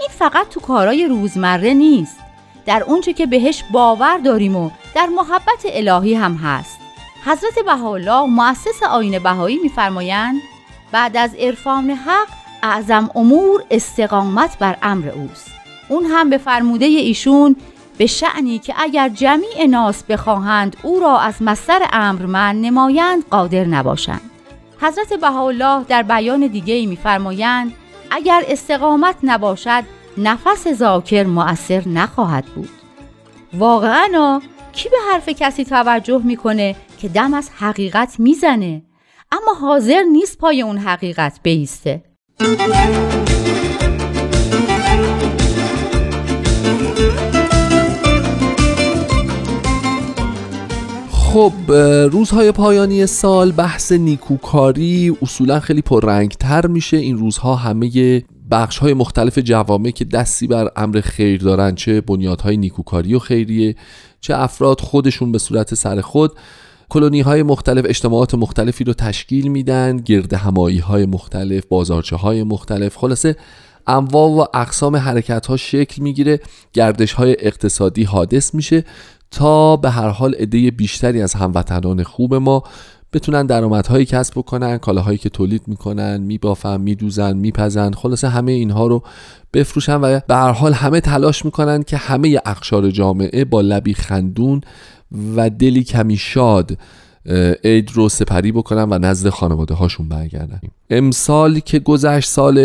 [0.00, 2.16] این فقط تو کارای روزمره نیست.
[2.66, 6.78] در اونچه که بهش باور داریم و در محبت الهی هم هست.
[7.24, 10.42] حضرت بهاءالله مؤسس آین بهایی میفرمایند
[10.92, 12.28] بعد از عرفان حق
[12.62, 15.50] اعظم امور استقامت بر امر اوست.
[15.88, 17.56] اون هم به فرموده ایشون
[17.98, 23.64] به شعنی که اگر جمیع ناس بخواهند او را از مصدر امر من نمایند قادر
[23.64, 24.30] نباشند.
[24.80, 27.72] حضرت بهاءالله در بیان دیگه ای میفرمایند
[28.10, 29.84] اگر استقامت نباشد
[30.18, 32.68] نفس ذاکر مؤثر نخواهد بود.
[33.54, 34.40] واقعا
[34.72, 38.82] کی به حرف کسی توجه می‌کنه که دم از حقیقت می‌زنه؟
[39.32, 42.02] اما حاضر نیست پای اون حقیقت بیسته.
[51.36, 51.72] خب
[52.12, 56.96] روزهای پایانی سال بحث نیکوکاری اصولا خیلی پررنگتر میشه.
[56.96, 62.56] این روزها همه بخش های مختلف جوامع که دستی بر امر خیر دارن چه بنیادهای
[62.56, 63.76] نیکوکاری و خیریه
[64.20, 66.32] چه افراد خودشون به صورت سر خود
[66.88, 72.96] کلونی های مختلف اجتماعات مختلفی رو تشکیل میدن گرد همایی های مختلف بازارچه های مختلف.
[72.96, 73.36] خلاصه
[73.86, 76.40] انواع و اقسام حرکت ها شکل می‌گیره
[76.72, 78.84] گردش های اقتصادی حادث میشه.
[79.30, 82.62] تا به هر حال عده بیشتری از هموطنان خوب ما
[83.12, 89.02] بتونن درآمدهایی کسب بکنن کالاهایی که تولید می‌کنن میبافن میدوزن میپزن خلاصه همه اینها رو
[89.52, 94.60] بفروشن و به هر حال همه تلاش می‌کنن که همه اقشار جامعه با لبی خندون
[95.36, 96.78] و دلی کمی شاد
[97.64, 100.60] عید رو سپری بکنن و نزد خانواده هاشون برگردن
[100.90, 102.56] امسال که گذشت سال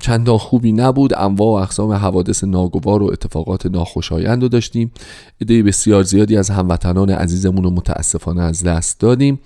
[0.00, 1.14] چندان خوبی نبود.
[1.14, 4.92] انواع و اقسام حوادث ناگوار و اتفاقات ناخوشایند رو داشتیم.
[5.40, 9.40] عده بسیار زیادی از هموطنان عزیزمون رو متاسفانه از دست دادیم.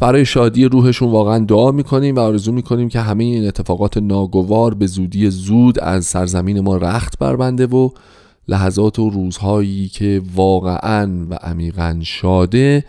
[0.00, 4.86] برای شادی روحشون واقعا دعا می‌کنیم و آرزو می‌کنیم که همه این اتفاقات ناگوار به
[4.86, 7.90] زودی زود از سرزمین ما رخت بربنده و
[8.48, 12.84] لحظات و روزهایی که واقعا و عمیقا شاده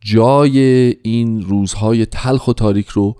[0.00, 0.58] جای
[1.02, 3.16] این روزهای تلخ و تاریک رو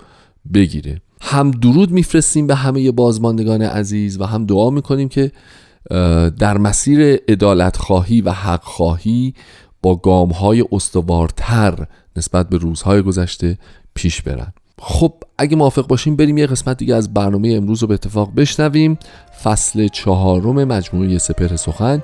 [0.55, 1.01] بگیره.
[1.21, 5.33] هم درود میفرستیم به همه بازماندگان عزیز و هم دعا می‌کنیم که
[6.39, 9.35] در مسیر عدالت خواهی و حق خواهی
[9.83, 11.87] با گام های استوارتر
[12.17, 13.59] نسبت به روزهای گذشته
[13.95, 14.53] پیش برن.
[14.81, 18.99] خب اگه موافق باشیم بریم یه قسمت دیگه از برنامه امروز رو به اتفاق بشنویم.
[19.43, 22.03] فصل چهارم مجموعه سپر سخن.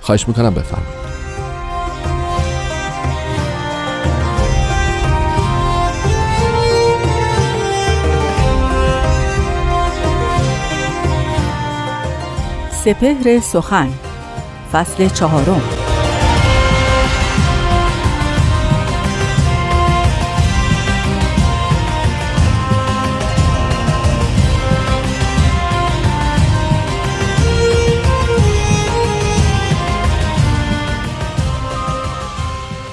[0.00, 1.10] خواهش می‌کنم بفرمایید.
[12.84, 13.88] سپهر سخن
[14.72, 15.79] فصل چهارم.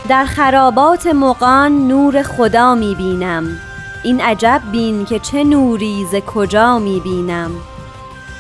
[0.10, 3.60] در خرابات مقان نور خدا می بینم
[4.04, 7.52] این عجب بین که چه نوری ز کجا می بینم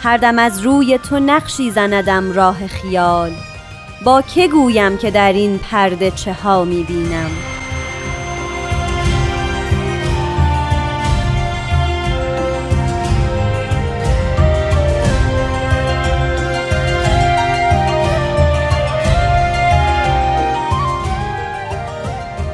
[0.02, 3.32] هر دم از روی تو نقشی زندم راه خیال.
[4.06, 7.30] با که گویم که در این پرده چه ها می بینم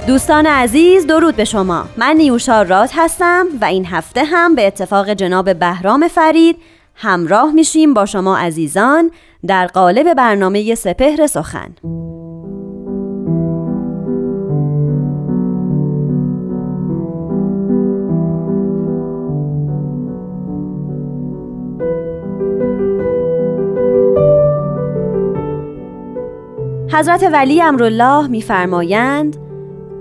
[0.08, 1.86] دوستان عزیز درود به شما.
[1.98, 6.58] من نیوشا راد هستم و این هفته هم به اتفاق جناب بهرام فرید
[6.96, 9.12] همراه میشیم با شما عزیزان
[9.48, 11.76] در قالب برنامه سپهر سخن.
[26.94, 29.43] حضرت ولی امرالله میفرمایند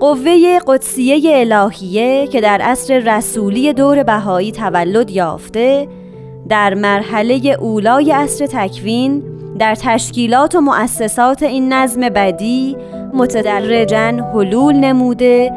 [0.03, 5.87] قوه قدسیه الهیه که در عصر رسولی دور بهایی تولد یافته
[6.49, 9.23] در مرحله اولای عصر تکوین
[9.59, 12.77] در تشکیلات و مؤسسات این نظم بدی
[13.13, 15.51] متدرجن حلول نموده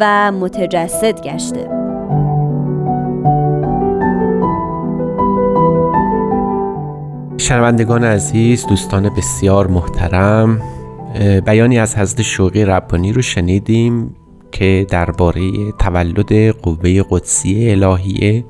[0.00, 1.68] و متجسد گشته.
[7.38, 10.60] شنوندگان عزیز دوستان بسیار محترم
[11.46, 14.14] بیانی از حضرت شوقی ربانی رو شنیدیم
[14.52, 18.44] که درباره تولد قوه قدسی الهیه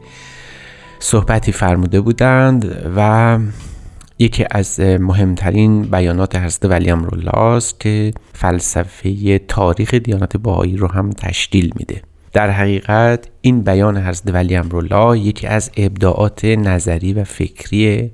[0.99, 3.39] صحبتی فرموده بودند و
[4.19, 11.11] یکی از مهمترین بیانات حضرت ولی امرالله است که فلسفه تاریخ دیانت باهایی رو هم
[11.11, 12.03] تشکیل میده.
[12.33, 18.11] در حقیقت این بیان حضرت ولی امرالله یکی از ابداعات نظری و فکری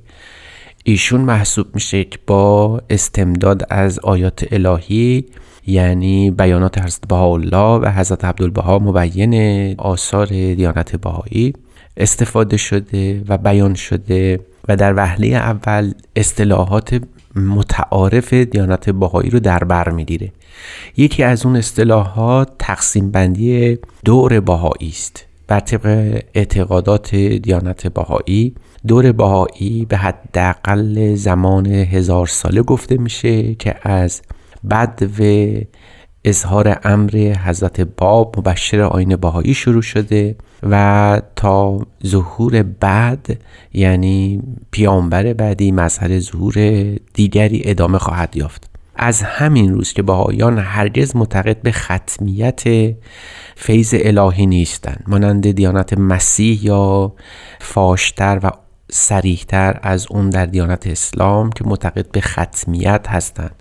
[0.87, 5.25] ایشون محسوب میشه که با استمداد از آیات الهی
[5.67, 11.53] یعنی بیانات حضرت بهاءالله و حضرت عبدالبها مبین آثار دیانت بهایی
[11.97, 17.01] استفاده شده و بیان شده و در وهله اول اصطلاحات
[17.37, 20.33] متعارف دیانت بهایی رو در بر می‌گیره.
[20.97, 25.25] یکی از اون اصطلاحات تقسیم بندی دور بهایی است.
[25.47, 28.55] بر طبق اعتقادات دیانت بهایی
[28.87, 34.23] دور بهایی به حداقل زمان هزار ساله گفته میشه که از
[34.71, 35.25] بد و
[36.25, 37.11] اظهار امر
[37.45, 43.39] حضرت باب مبشر آین بهایی شروع شده و تا ظهور بعد
[43.73, 46.55] یعنی پیامبر بعدی مظهر ظهور
[47.15, 48.71] دیگری ادامه خواهد یافت.
[48.97, 52.63] از همین روز که بهایان هرگز معتقد به ختمیت
[53.57, 57.13] فیض الهی نیستند مانند دیانت مسیح یا
[57.61, 58.51] فاشتر و
[58.91, 63.55] سریحتر از اون در دیانت اسلام که معتقد به ختمیت هستند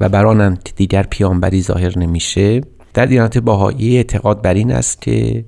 [0.00, 2.60] و بر آنم که دیگر پیامبری ظاهر نمیشه.
[2.94, 5.44] در دیانت باهایی اعتقاد بر این است که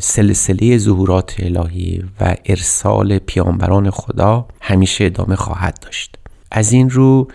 [0.00, 6.16] سلسله ظهورات الهی و ارسال پیامبران خدا همیشه ادامه خواهد داشت.
[6.50, 7.28] از این رو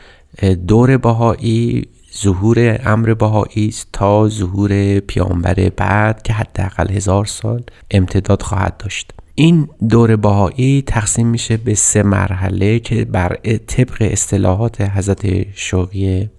[0.68, 1.88] دور بهایی
[2.18, 9.12] ظهور امر بهایی است تا ظهور پیامبر بعد که حداقل هزار سال امتداد خواهد داشت.
[9.36, 13.36] این دور بهایی تقسیم میشه به سه مرحله که بر
[13.68, 16.30] طبق اصطلاحات حضرت شوقی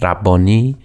[0.00, 0.76] ربانی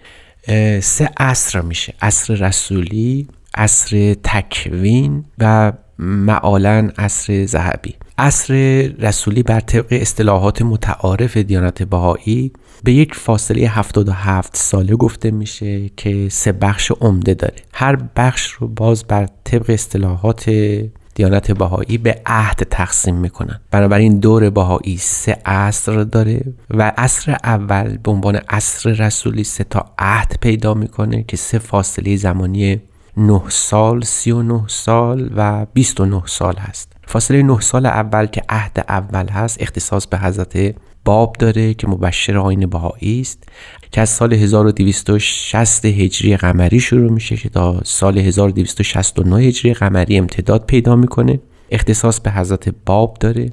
[0.82, 1.94] سه عصر میشه.
[2.02, 7.96] عصر رسولی عصر تکوین و معالا عصر ذهبی.
[8.18, 8.54] عصر
[9.00, 12.52] رسولی بر طبق اصطلاحات متعارف دیانت بهایی
[12.86, 17.56] به یک فاصله 77 ساله گفته میشه که سه بخش عمده داره.
[17.74, 20.50] هر بخش رو باز بر طبق اصطلاحات
[21.16, 23.60] دیانت بهایی به عهد تقسیم می‌کنن.
[23.72, 29.86] بنابراین دور بهایی سه عصر داره و عصر اول به عنوان عصر رسولی سه تا
[30.00, 32.82] عهد پیدا می‌کنه که سه فاصله زمانی
[33.18, 36.92] 9 سال 39 سال و 29 سال هست.
[37.08, 40.76] فاصله 9 سال اول که عهد اول هست اختصاص به حضرت
[41.06, 43.44] باب داره که مبشر آین بهایی است
[43.92, 50.66] که از سال 1260 هجری قمری شروع میشه که تا سال 1269 هجری قمری امتداد
[50.66, 51.40] پیدا می‌کنه.
[51.72, 53.52] اختصاص به حضرت باب داره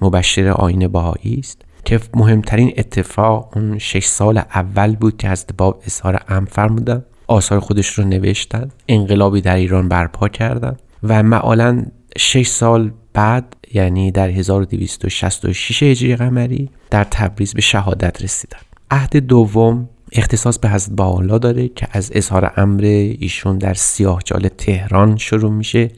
[0.00, 5.82] مبشر آین بهایی است که مهمترین اتفاق اون 6 سال اول بود که حضرت باب
[5.86, 11.84] اظهار امر فرمودن آثار خودش رو نوشتن انقلابی در ایران برپا کردن و معالا
[12.16, 18.58] 6 سال بعد یعنی در 1266 هجری قمری در تبریز به شهادت رسیدن
[18.90, 22.82] عهد دوم اختصاص به حضرت بالا داره که از اظهار امر
[23.18, 25.90] ایشون در سیاهچال تهران شروع میشه.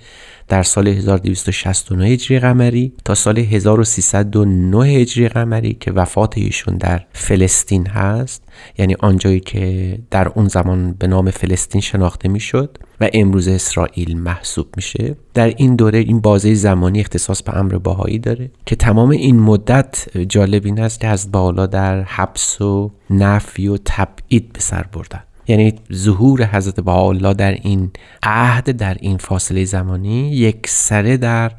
[0.49, 7.87] در سال 1269 هجری قمری تا سال 1309 هجری قمری که وفات ایشون در فلسطین
[7.87, 8.43] هست
[8.79, 14.67] یعنی آنجایی که در اون زمان به نام فلسطین شناخته می‌شد و امروز اسرائیل محسوب
[14.77, 15.17] میشه.
[15.35, 20.19] در این دوره این بازه زمانی اختصاص به امر باهایی داره که تمام این مدت
[20.29, 25.23] جالب است که از بالا در حبس و نفی و تبعید به سر بردن.
[25.49, 27.91] یعنی ظهور حضرت بهاءالله در این
[28.23, 31.53] عهد در این فاصله زمانی یک سره در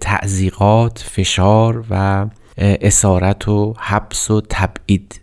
[0.00, 2.26] تعذیقات فشار و
[2.58, 5.20] اسارت و حبس و تبعید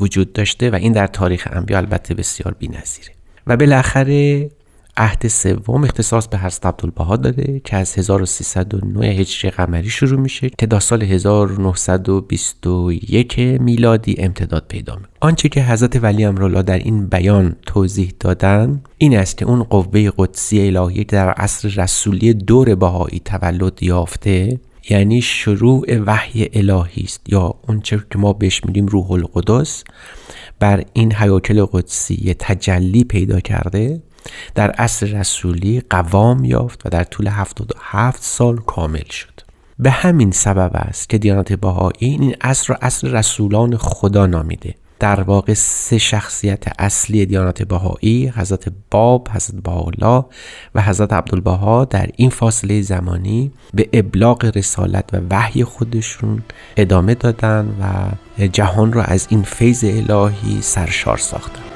[0.00, 3.12] وجود داشته و این در تاریخ انبیا البته بسیار بی‌نظیره.
[3.46, 4.50] و بالاخره
[4.96, 10.66] عهد سوم اختصاص به حضرت عبدالبها داده که از 1309 هجری قمری شروع میشه که
[10.66, 15.08] تا سال 1921 میلادی امتداد پیدا می‌کنه.
[15.20, 20.10] آنچه که حضرت ولی امرالله در این بیان توضیح دادن این است که اون قوه
[20.18, 27.20] قدسی الهی در عصر رسولی دور بهایی تولد یافته یعنی شروع وحی الهی است.
[27.28, 29.84] یا اون که ما بهش میگیم روح القدس
[30.58, 34.02] بر این حیاکل قدسی تجلی پیدا کرده
[34.54, 39.40] در عصر رسولی قوام یافت و در طول 77 سال کامل شد.
[39.78, 44.74] به همین سبب است که دیانت بهایی این عصر را عصر رسولان خدا نامیده.
[45.02, 50.24] در واقع سه شخصیت اصلی دیانت بهایی حضرت باب، حضرت بهاءالله
[50.74, 56.42] و حضرت عبدالبها در این فاصله زمانی به ابلاغ رسالت و وحی خودشون
[56.76, 61.71] ادامه دادن و جهان را از این فیض الهی سرشار ساختن.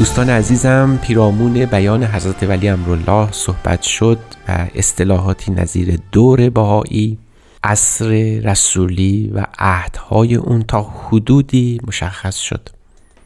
[0.00, 7.18] دوستان عزیزم پیرامون بیان حضرت ولی امرالله صحبت شد و اصطلاحاتی نظیر دور بهایی
[7.64, 8.08] عصر
[8.44, 12.68] رسولی و عهدهای اون تا حدودی مشخص شد.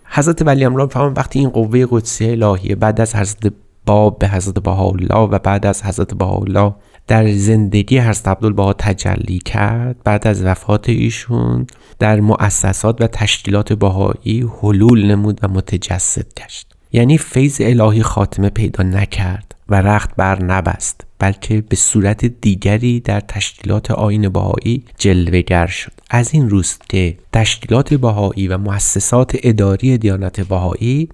[0.04, 3.52] حضرت ولی امرالله فرمان وقتی این قوه قدسی الهی بعد از حضرت
[3.86, 6.74] باب به حضرت بهاءالله و بعد از حضرت بهاءالله
[7.06, 11.66] در زندگی حضرت عبدالبها تجلی کرد بعد از وفات ایشون
[11.98, 16.74] در مؤسسات و تشکیلات بهایی حلول نمود و متجسد گشت.
[16.92, 23.20] یعنی فیض الهی خاتمه پیدا نکرد و رخت بر نبست بلکه به صورت دیگری در
[23.20, 25.92] تشکیلات آین بهایی جلوگر شد.
[26.10, 31.08] از این روست که تشکیلات بهایی و مؤسسات اداری دیانت بهایی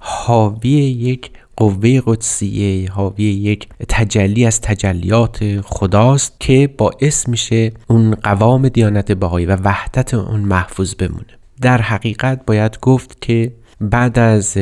[0.00, 8.68] حاوی یک قوه قدسیه حاوی یک تجلی از تجلیات خداست که باعث میشه اون قوام
[8.68, 11.26] دیانت بهایی و وحدت اون محفوظ بمونه.
[11.60, 14.58] در حقیقت باید گفت که بعد از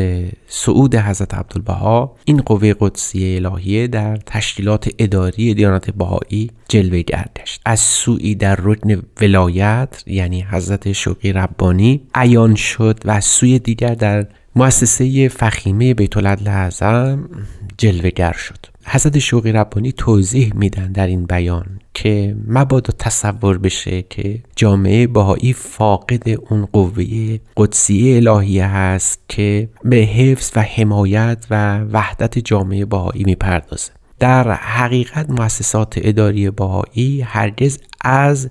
[0.47, 7.81] صعود حضرت عبدالبها این قوه قدسی الهیه در تشکیلات اداری دیانت بهایی جلوه گردشت از
[7.81, 14.27] سوی در رکن ولایت یعنی حضرت شوقی ربانی عیان شد و از سوی دیگر در
[14.57, 16.17] مؤسسه فخیمه بیت
[16.49, 17.29] اعظم
[17.79, 18.67] جلوگر شد.
[18.85, 25.53] حضرت شوقی ربانی توضیح میدن در این بیان که مبادا تصور بشه که جامعه باهایی
[25.53, 33.25] فاقد اون قوه قدسی الهیه هست که به حفظ و حمایت و وحدت جامعه باهایی
[33.25, 33.91] می‌پردازه.
[34.19, 38.51] در حقیقت مؤسسات اداری باهایی هرگز از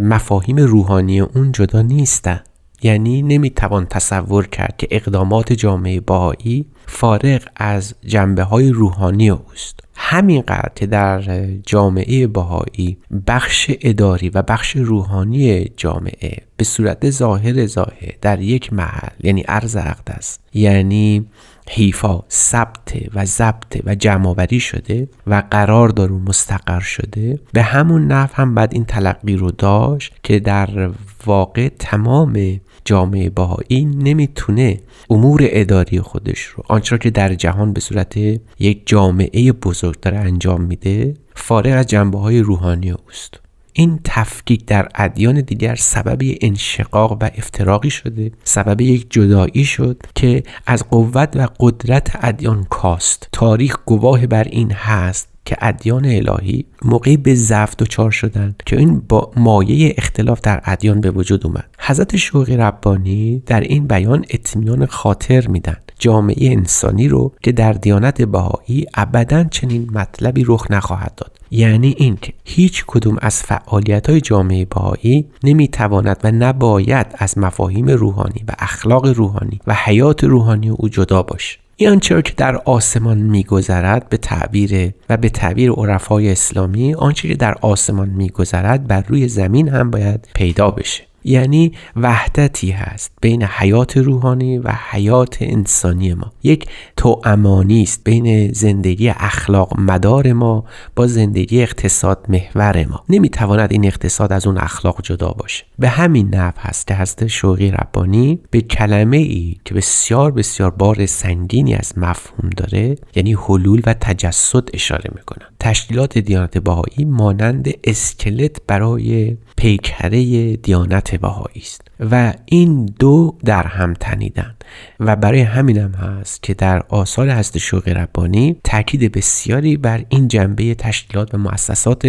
[0.00, 2.46] مفاهیم روحانی اون جدا نیستند
[2.82, 9.80] یعنی نمی‌توان تصور کرد که اقدامات جامعه باهایی فارغ از جنبه های روحانی اوست.
[10.02, 18.12] همینقدر که در جامعه باهایی بخش اداری و بخش روحانی جامعه به صورت ظاهر ظاهر
[18.20, 21.26] در یک محل یعنی عرض اقدس یعنی
[21.68, 28.06] حیفا ثبت و ضبط و جمعآوری شده و قرار دار و مستقر شده به همون
[28.06, 30.90] نحو هم بعد این تلقی رو داشت که در
[31.26, 38.16] واقع تمام جامعه باهایی نمی‌تونه امور اداری خودش رو آنچه که در جهان به صورت
[38.58, 43.40] یک جامعه بزرگ داره انجام میده فارغ از جنبه های روحانی اوست.
[43.72, 50.42] این تفکیک در ادیان دیگر سبب انشقاق و افتراقی شده سبب یک جدایی شد که
[50.66, 53.28] از قوت و قدرت ادیان کاست.
[53.32, 59.02] تاریخ گواه بر این هست که ادیان الهی موقعی به ضعف دچار شدند که این
[59.08, 61.64] با مایه اختلاف در ادیان به وجود اومد.
[61.78, 65.76] حضرت شوقی ربانی در این بیان اطمینان خاطر میدن.
[65.98, 71.38] جامعه انسانی رو که در دیانت بهایی ابدا چنین مطلبی رخ نخواهد داد.
[71.50, 78.44] یعنی اینکه هیچ کدوم از فعالیت های جامعه بهایی نمی‌تواند و نباید از مفاهیم روحانی
[78.48, 81.58] و اخلاق روحانی و حیات روحانی او جدا باشه.
[81.80, 87.34] این آنچه که در آسمان میگذرد به تعبیر و به تعبیر عرفای اسلامی آنچه که
[87.34, 91.09] در آسمان میگذرد بر روی زمین هم باید پیدا بشه.
[91.24, 96.32] یعنی وحدتی هست بین حیات روحانی و حیات انسانی ما.
[96.42, 96.66] یک
[96.96, 100.64] توامانی است بین زندگی اخلاق مدار ما
[100.96, 103.04] با زندگی اقتصاد محور ما.
[103.08, 105.64] نمی‌تواند این اقتصاد از اون اخلاق جدا باشه.
[105.78, 111.06] به همین نحو هست که حضرت شوقی ربانی به کلمه ای که بسیار بسیار بار
[111.06, 118.56] سنگینی از مفهوم داره یعنی حلول و تجسد اشاره می‌کنن تشکیلات دیانت بهایی مانند اسکلت
[118.66, 121.80] برای پیکره دیانت بهایی است
[122.10, 124.54] و این دو در هم تنیدن
[125.00, 130.74] و برای همینم هست که در آثار هست شوق ربانی تاکید بسیاری بر این جنبه
[130.74, 132.06] تشکیلات و مؤسسات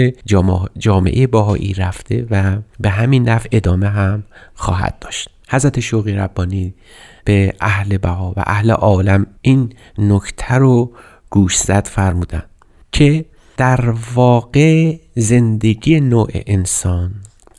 [0.77, 4.23] جامعه باهایی رفته و به همین نفع ادامه هم
[4.53, 5.29] خواهد داشت.
[5.49, 6.73] حضرت شوقی ربانی
[7.25, 10.91] به اهل بها و اهل عالم این نکته رو
[11.29, 12.43] گوش زد فرمودن
[12.91, 13.25] که
[13.57, 17.11] در واقع زندگی نوع انسان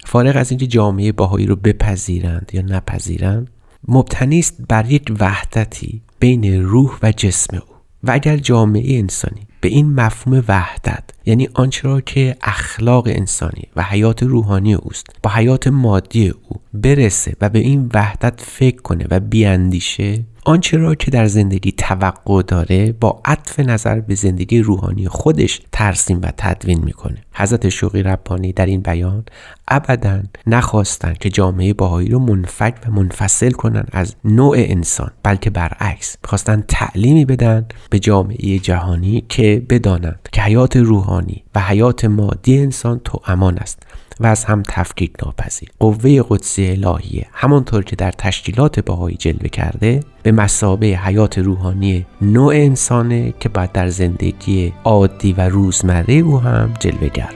[0.05, 3.51] فارغ از اینکه جامعه باهایی رو بپذیرند یا نپذیرند
[3.89, 7.75] مبتنی است بر یک وحدتی بین روح و جسم او.
[8.05, 13.83] و اگر جامعه انسانی به این مفهوم وحدت یعنی آنچه را که اخلاق انسانی و
[13.83, 19.21] حیات روحانی اوست با حیات مادی او برسه و به این وحدت فکر کنه و
[19.21, 25.61] بیاندیشه آنچه را که در زندگی توقع داره با عطف نظر به زندگی روحانی خودش
[25.73, 27.17] ترسیم و تدوین می‌کنه.
[27.35, 29.25] حضرت شوقی ربانی در این بیان
[29.69, 36.17] ابدا نخواستند که جامعه باهایی رو منفک و منفصل کنند از نوع انسان بلکه برعکس
[36.23, 41.12] می‌خواستند تعلیمی بدن به جامعه جهانی که بدانند که حیات روحانی
[41.55, 43.83] و حیات مادی انسان تو امان است
[44.21, 45.69] و از هم تفکیک ناپذیر.
[45.79, 52.55] قوه قدسی الهیه همانطور که در تشکیلات باهایی جلوه کرده به مسابه حیات روحانی نوع
[52.55, 57.31] انسانه که باید در زندگی عادی و روزمره او هم جلوه گر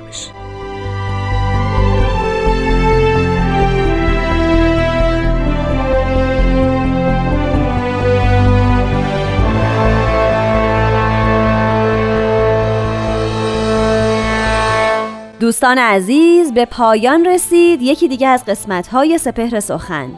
[15.40, 20.08] دوستان عزیز به پایان رسید یکی دیگه از قسمت های سپهر سخن.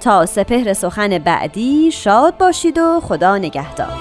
[0.00, 3.92] تا سپهر سخن بعدی شاد باشید و خدا نگهدار.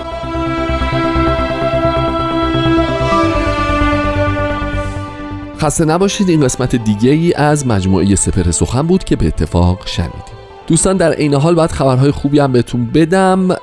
[5.58, 10.36] خسته نباشید این قسمت دیگه ای از مجموعه سپهر سخن بود که به اتفاق شنیدیم.
[10.68, 13.56] دوستان در عین حال باید خبرهای خوبی هم بهتون بدم.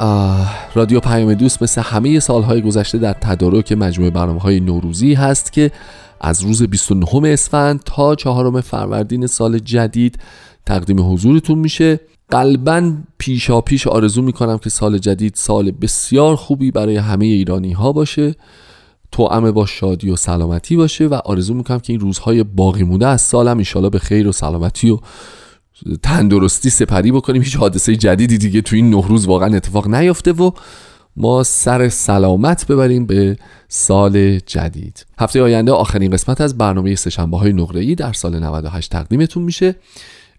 [0.74, 5.70] رادیو پیام دوست مثل همه سالهای گذشته در تدارک مجموعه برنامه های نوروزی هست که
[6.22, 10.18] از روز 29 اسفند تا چهارم فروردین سال جدید
[10.66, 12.00] تقدیم حضورتون میشه.
[12.30, 17.92] قلبا پیشا پیش آرزو می‌کنم که سال جدید سال بسیار خوبی برای همه ایرانی ها
[17.92, 18.34] باشه.
[19.12, 23.20] توعمه با شادی و سلامتی باشه و آرزو می‌کنم که این روزهای باقی مونده از
[23.20, 24.98] سالم ایشالا به خیر و سلامتی و
[26.02, 27.42] تندرستی سپری بکنیم.
[27.42, 30.50] هیچ حادثه جدیدی دیگه تو این نه روز واقعا اتفاق نیفته و
[31.16, 33.36] ما سر سلامت ببریم به
[33.68, 35.06] سال جدید.
[35.18, 39.74] هفته آینده آخرین قسمت از برنامه سهشنبه های نقره ای در سال 98 تقدیمتون میشه.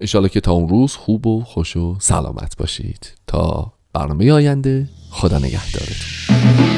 [0.02, 3.14] انشالله که تا اون روز خوب و خوش و سلامت باشید.
[3.28, 6.73] تا برنامه آینده خدا نگهدارتون.